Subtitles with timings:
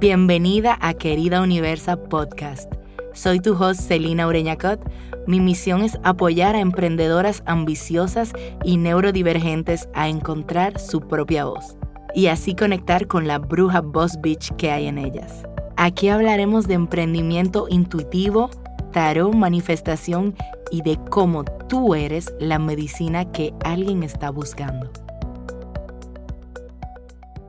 [0.00, 2.72] Bienvenida a Querida Universa Podcast.
[3.14, 4.80] Soy tu host Celina Ureñacot.
[5.26, 8.32] Mi misión es apoyar a emprendedoras ambiciosas
[8.62, 11.76] y neurodivergentes a encontrar su propia voz
[12.14, 15.42] y así conectar con la bruja boss bitch que hay en ellas.
[15.76, 18.50] Aquí hablaremos de emprendimiento intuitivo,
[18.92, 20.36] tarot, manifestación
[20.70, 24.92] y de cómo tú eres la medicina que alguien está buscando.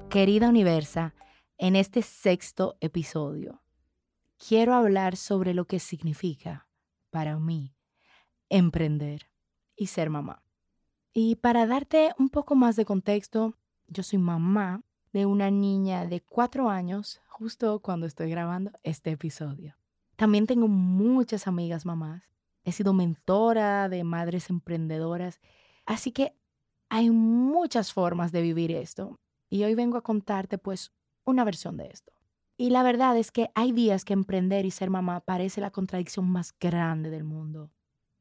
[0.10, 1.14] Querida Universa,
[1.60, 3.62] en este sexto episodio
[4.38, 6.70] quiero hablar sobre lo que significa
[7.10, 7.76] para mí
[8.48, 9.30] emprender
[9.76, 10.42] y ser mamá.
[11.12, 16.22] Y para darte un poco más de contexto, yo soy mamá de una niña de
[16.22, 19.76] cuatro años justo cuando estoy grabando este episodio.
[20.16, 22.24] También tengo muchas amigas mamás.
[22.64, 25.42] He sido mentora de madres emprendedoras.
[25.86, 26.34] Así que
[26.88, 29.20] hay muchas formas de vivir esto.
[29.50, 30.94] Y hoy vengo a contarte pues
[31.30, 32.14] una versión de esto.
[32.58, 36.30] Y la verdad es que hay días que emprender y ser mamá parece la contradicción
[36.30, 37.72] más grande del mundo.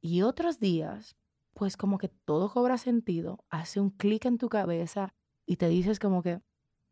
[0.00, 1.16] Y otros días,
[1.55, 5.12] pues como que todo cobra sentido, hace un clic en tu cabeza
[5.44, 6.41] y te dices como que,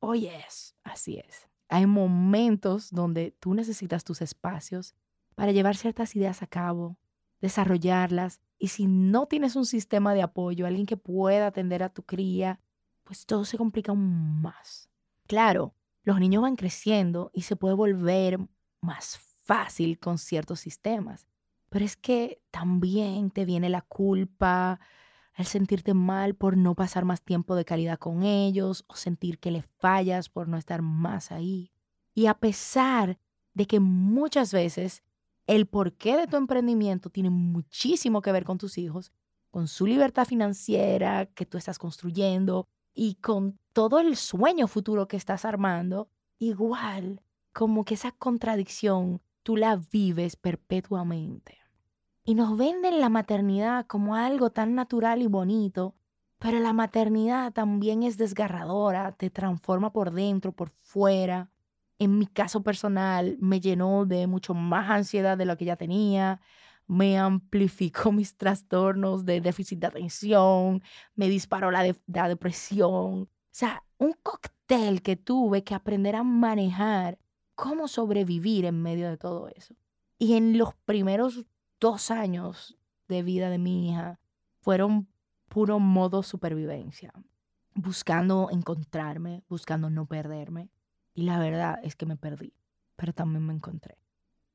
[0.01, 1.49] oh yes, así es.
[1.69, 4.95] Hay momentos donde tú necesitas tus espacios
[5.37, 6.97] para llevar ciertas ideas a cabo,
[7.41, 8.41] desarrollarlas.
[8.59, 12.61] Y si no tienes un sistema de apoyo, alguien que pueda atender a tu cría,
[13.05, 14.91] pues todo se complica aún más.
[15.27, 15.75] Claro,
[16.07, 18.39] los niños van creciendo y se puede volver
[18.81, 21.27] más fácil con ciertos sistemas.
[21.69, 24.79] Pero es que también te viene la culpa,
[25.35, 29.51] el sentirte mal por no pasar más tiempo de calidad con ellos o sentir que
[29.51, 31.73] le fallas por no estar más ahí.
[32.15, 33.19] Y a pesar
[33.55, 35.03] de que muchas veces
[35.49, 39.11] el porqué de tu emprendimiento tiene muchísimo que ver con tus hijos,
[39.51, 45.19] con su libertad financiera que tú estás construyendo y con todo el sueño futuro que
[45.19, 46.09] estás armando,
[46.39, 51.59] igual como que esa contradicción tú la vives perpetuamente.
[52.25, 55.95] Y nos venden la maternidad como algo tan natural y bonito,
[56.39, 61.51] pero la maternidad también es desgarradora, te transforma por dentro, por fuera.
[61.99, 66.41] En mi caso personal, me llenó de mucho más ansiedad de lo que ya tenía,
[66.87, 70.83] me amplificó mis trastornos de déficit de atención,
[71.15, 71.83] me disparó la,
[72.29, 77.19] depresión, o sea, un cóctel que tuve que aprender a manejar
[77.55, 79.75] cómo sobrevivir en medio de todo eso.
[80.19, 81.47] Y en los primeros
[81.81, 82.77] dos años
[83.09, 84.21] de vida de mi hija
[84.61, 85.09] fueron
[85.49, 87.13] puro modo supervivencia,
[87.75, 90.71] buscando encontrarme, buscando no perderme.
[91.15, 92.53] Y la verdad es que me perdí,
[92.97, 93.97] pero también me encontré.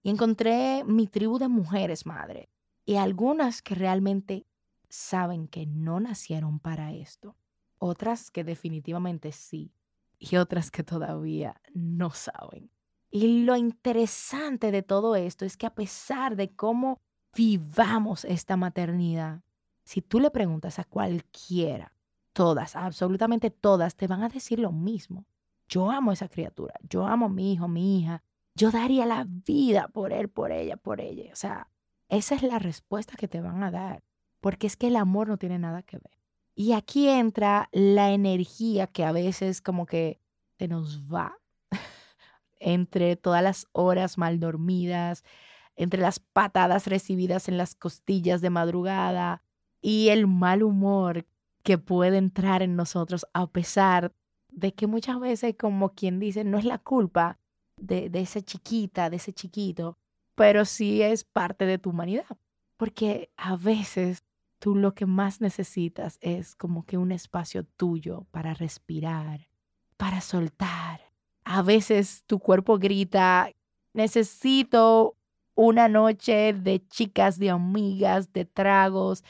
[0.04, 2.50] Y encontré mi tribu de mujeres, madre,
[2.86, 4.48] y algunas que realmente
[4.90, 7.36] saben que no nacieron para esto
[7.82, 9.74] otras que definitivamente sí
[10.20, 12.70] y otras que todavía no saben.
[13.10, 17.02] Y lo interesante de todo esto es que a pesar de cómo
[17.36, 19.42] vivamos esta maternidad,
[19.84, 21.92] si tú le preguntas a cualquiera,
[22.34, 25.26] todas, absolutamente todas, te van a decir lo mismo.
[25.68, 28.24] Yo amo a esa criatura, yo amo a mi hijo, mi hija,
[28.56, 31.32] yo daría la vida por él, por ella, por ella.
[31.32, 31.70] O sea,
[32.10, 34.04] esa es la respuesta que te van a dar,
[34.40, 36.18] porque es que el amor no tiene nada que ver.
[36.54, 40.20] Y aquí entra la energía que a veces como que
[40.58, 41.38] se nos va
[42.60, 45.24] entre todas las horas mal dormidas,
[45.76, 49.44] entre las patadas recibidas en las costillas de madrugada
[49.82, 51.26] y el mal humor
[51.64, 54.14] que puede entrar en nosotros a pesar
[54.50, 57.40] de que muchas veces, como quien dice, no es la culpa
[57.82, 59.98] de, de esa chiquita, de ese chiquito,
[60.36, 62.38] pero sí es parte de tu humanidad.
[62.78, 64.24] Porque a veces
[64.60, 69.48] tú lo que más necesitas es como que un espacio tuyo para respirar,
[69.98, 71.02] para soltar.
[71.44, 73.52] A veces tu cuerpo grita,
[73.94, 75.18] necesito
[75.54, 79.24] una noche de chicas, de amigas, de tragos,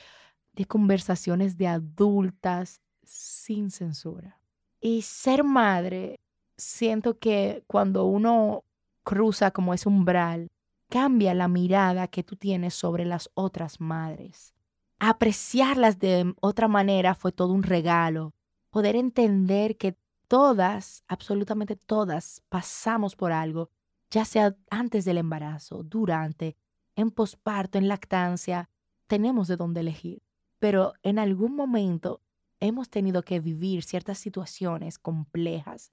[0.54, 4.40] de conversaciones de adultas sin censura.
[4.80, 6.21] Y ser madre,
[6.62, 8.64] siento que cuando uno
[9.04, 10.52] cruza como ese umbral,
[10.90, 14.54] cambia la mirada que tú tienes sobre las otras madres
[15.02, 18.36] apreciarlas de otra manera fue todo un regalo.
[18.70, 19.98] Poder entender que
[20.28, 23.72] todas, absolutamente todas, pasamos por algo,
[24.12, 26.56] ya sea antes del embarazo, durante,
[26.96, 28.70] en posparto, en lactancia,
[29.08, 30.22] tenemos de dónde elegir.
[30.60, 32.22] Pero en algún momento
[32.60, 35.92] hemos tenido que vivir ciertas situaciones complejas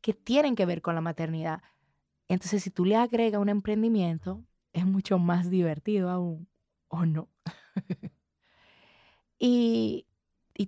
[0.00, 1.62] que tienen que ver con la maternidad.
[2.28, 6.48] Entonces, si tú le agregas un emprendimiento, es mucho más divertido aún,
[6.88, 7.28] ¿o no?
[9.40, 10.06] Y,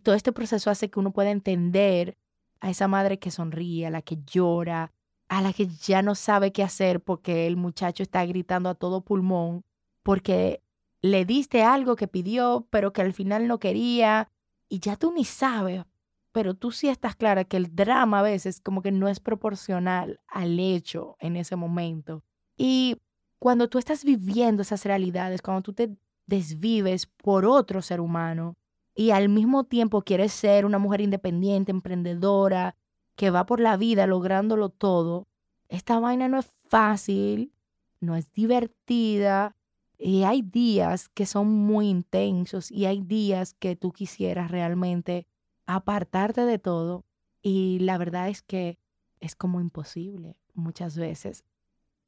[0.03, 2.17] todo este proceso hace que uno pueda entender
[2.61, 4.91] a esa madre que sonríe, a la que llora,
[5.29, 9.03] a la que ya no sabe qué hacer porque el muchacho está gritando a todo
[9.03, 9.65] pulmón,
[10.03, 10.63] porque
[11.03, 14.31] le diste algo que pidió, pero que al final no quería,
[14.71, 15.85] y ya tú ni sabes,
[16.33, 20.21] pero tú sí estás clara que el drama a veces como que no es proporcional
[20.29, 22.25] al hecho en ese momento.
[22.57, 22.97] Y
[23.39, 25.97] cuando tú estás viviendo esas realidades, cuando tú te
[26.27, 28.57] desvives por otro ser humano
[28.95, 32.77] y al mismo tiempo quieres ser una mujer independiente, emprendedora,
[33.17, 35.27] que va por la vida lográndolo todo,
[35.69, 37.53] esta vaina no es fácil,
[38.01, 39.57] no es divertida
[39.99, 45.27] y hay días que son muy intensos y hay días que tú quisieras realmente
[45.67, 47.05] apartarte de todo
[47.43, 48.79] y la verdad es que
[49.21, 51.45] es como imposible muchas veces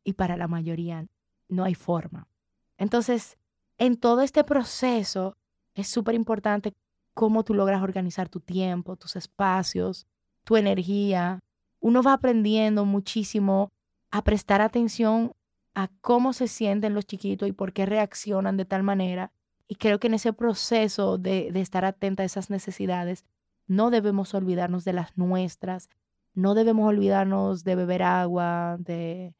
[0.04, 1.06] y para la mayoría
[1.48, 2.28] no hay forma.
[2.76, 3.38] Entonces,
[3.78, 5.36] en todo este proceso
[5.74, 6.74] es súper importante
[7.14, 10.06] cómo tú logras organizar tu tiempo, tus espacios,
[10.44, 11.40] tu energía.
[11.80, 13.72] Uno va aprendiendo muchísimo
[14.10, 15.32] a prestar atención
[15.74, 19.32] a cómo se sienten los chiquitos y por qué reaccionan de tal manera.
[19.66, 23.24] Y creo que en ese proceso de, estar atenta a esas necesidades,
[23.66, 25.88] no debemos olvidarnos de las nuestras,
[26.34, 29.34] no debemos olvidarnos de beber agua, de,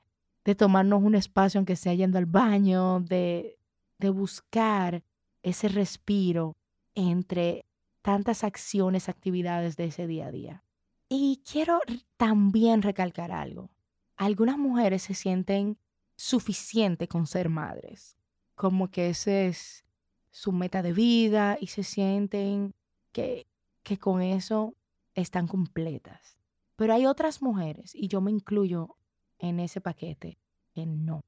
[0.45, 3.59] de tomarnos un espacio aunque sea yendo al baño, de,
[3.99, 5.03] de buscar
[5.43, 6.57] ese respiro
[6.95, 7.67] entre
[8.03, 10.65] tantas acciones, actividades de ese día a día.
[11.09, 11.81] Y quiero
[12.17, 13.71] también recalcar algo.
[14.17, 15.79] Algunas mujeres se sienten
[16.17, 18.17] suficiente con ser madres,
[18.55, 19.85] como que ese es
[20.31, 22.75] su meta de vida y se sienten
[23.13, 23.47] que,
[23.85, 24.75] que con eso
[25.15, 26.39] están completas.
[26.75, 28.97] Pero hay otras mujeres, y yo me incluyo
[29.39, 30.39] en ese paquete,
[30.73, 31.25] que no.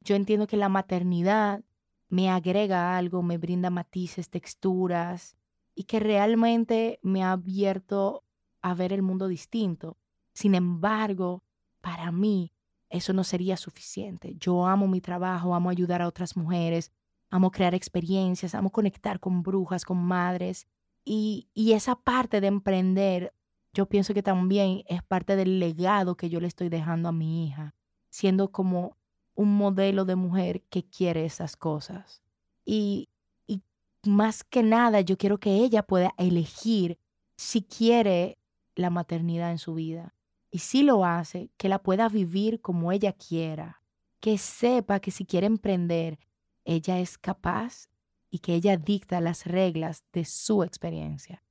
[0.00, 1.62] Yo entiendo que la maternidad
[2.08, 5.36] me agrega algo, me brinda matices, texturas,
[5.74, 8.24] y que realmente me ha abierto
[8.62, 9.98] a ver el mundo distinto.
[10.32, 11.42] Sin embargo,
[11.80, 12.52] para mí
[12.88, 14.36] eso no sería suficiente.
[14.38, 16.92] Yo amo mi trabajo, amo ayudar a otras mujeres,
[17.28, 20.66] amo crear experiencias, amo conectar con brujas, con madres.
[21.08, 23.32] Y, esa parte de emprender,
[23.72, 27.46] yo pienso que también es parte del legado que yo le estoy dejando a mi
[27.46, 27.76] hija,
[28.10, 28.96] siendo como
[29.36, 32.22] un modelo de mujer que quiere esas cosas.
[32.64, 33.08] Y,
[33.46, 33.62] y
[34.04, 36.98] más que nada, yo quiero que ella pueda elegir
[37.36, 38.36] si quiere
[38.74, 40.16] la maternidad en su vida.
[40.50, 43.80] Y si lo hace, que la pueda vivir como ella quiera.
[44.18, 46.18] Que sepa que si quiere emprender,
[46.64, 47.90] ella es capaz
[48.30, 51.42] y que ella dicta las reglas de su experiencia.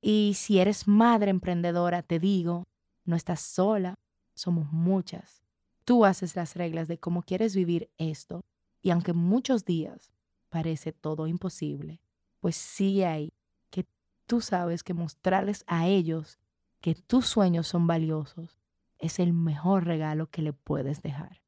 [0.00, 2.64] Y si eres madre emprendedora, te digo,
[3.04, 3.94] no estás sola,
[4.34, 5.42] somos muchas.
[5.84, 8.44] Tú haces las reglas de cómo quieres vivir esto.
[8.82, 10.12] Y aunque muchos días
[10.48, 12.00] parece todo imposible,
[12.40, 13.32] pues sigue ahí,
[13.70, 13.86] que
[14.26, 16.38] tú sabes que mostrarles a ellos
[16.80, 18.58] que tus sueños son valiosos
[18.98, 21.40] es el mejor regalo que le puedes dejar.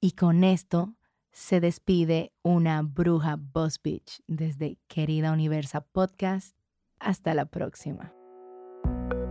[0.00, 0.94] Y con esto
[1.32, 6.56] se despide una bruja Boss Beach desde Querida Universa Podcast.
[7.00, 8.12] Hasta la próxima.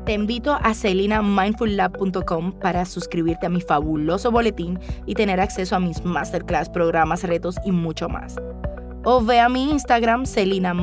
[0.05, 6.03] Te invito a celinamindfullab.com para suscribirte a mi fabuloso boletín y tener acceso a mis
[6.03, 8.35] masterclass, programas, retos y mucho más.
[9.05, 10.75] O ve a mi Instagram, Celina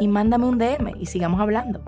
[0.00, 1.82] y mándame un DM y sigamos hablando.